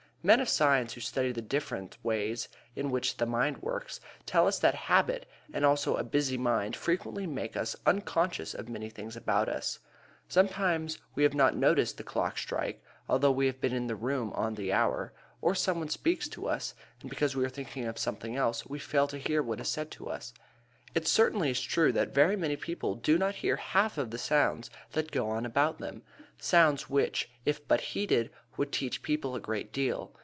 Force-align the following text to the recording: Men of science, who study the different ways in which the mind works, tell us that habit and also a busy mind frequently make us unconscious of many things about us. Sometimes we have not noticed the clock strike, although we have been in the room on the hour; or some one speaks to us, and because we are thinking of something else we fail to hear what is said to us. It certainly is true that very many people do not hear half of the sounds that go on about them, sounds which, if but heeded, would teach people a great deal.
Men 0.23 0.39
of 0.39 0.49
science, 0.49 0.93
who 0.93 1.01
study 1.01 1.31
the 1.31 1.41
different 1.41 1.97
ways 2.03 2.47
in 2.75 2.91
which 2.91 3.17
the 3.17 3.25
mind 3.25 3.57
works, 3.63 3.99
tell 4.27 4.45
us 4.45 4.59
that 4.59 4.75
habit 4.85 5.25
and 5.51 5.65
also 5.65 5.95
a 5.95 6.03
busy 6.03 6.37
mind 6.37 6.75
frequently 6.75 7.25
make 7.25 7.57
us 7.57 7.75
unconscious 7.87 8.53
of 8.53 8.69
many 8.69 8.87
things 8.87 9.15
about 9.15 9.49
us. 9.49 9.79
Sometimes 10.29 10.99
we 11.15 11.23
have 11.23 11.33
not 11.33 11.55
noticed 11.57 11.97
the 11.97 12.03
clock 12.03 12.37
strike, 12.37 12.83
although 13.09 13.31
we 13.31 13.47
have 13.47 13.59
been 13.59 13.73
in 13.73 13.87
the 13.87 13.95
room 13.95 14.31
on 14.33 14.53
the 14.53 14.71
hour; 14.71 15.11
or 15.41 15.55
some 15.55 15.79
one 15.79 15.89
speaks 15.89 16.29
to 16.29 16.47
us, 16.47 16.75
and 17.01 17.09
because 17.09 17.35
we 17.35 17.43
are 17.43 17.49
thinking 17.49 17.85
of 17.87 17.97
something 17.97 18.35
else 18.35 18.63
we 18.67 18.77
fail 18.77 19.07
to 19.07 19.17
hear 19.17 19.41
what 19.41 19.59
is 19.59 19.69
said 19.69 19.89
to 19.89 20.07
us. 20.07 20.35
It 20.93 21.07
certainly 21.07 21.49
is 21.49 21.61
true 21.61 21.91
that 21.93 22.13
very 22.13 22.35
many 22.35 22.57
people 22.57 22.93
do 22.93 23.17
not 23.17 23.35
hear 23.35 23.55
half 23.55 23.97
of 23.97 24.11
the 24.11 24.17
sounds 24.19 24.69
that 24.91 25.09
go 25.11 25.29
on 25.31 25.47
about 25.47 25.79
them, 25.79 26.03
sounds 26.37 26.87
which, 26.89 27.29
if 27.45 27.65
but 27.67 27.81
heeded, 27.81 28.29
would 28.57 28.69
teach 28.71 29.01
people 29.01 29.33
a 29.33 29.39
great 29.39 29.71
deal. 29.71 30.11